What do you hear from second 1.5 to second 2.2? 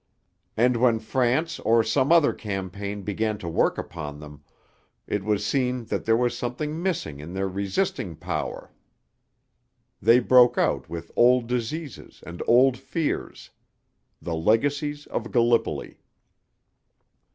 or some